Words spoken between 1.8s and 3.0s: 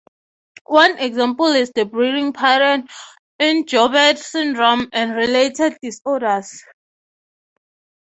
breathing pattern